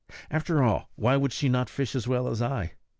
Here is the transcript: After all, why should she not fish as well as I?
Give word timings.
After 0.31 0.63
all, 0.63 0.89
why 0.95 1.19
should 1.19 1.31
she 1.31 1.47
not 1.47 1.69
fish 1.69 1.93
as 1.95 2.07
well 2.07 2.27
as 2.27 2.41
I? 2.41 2.73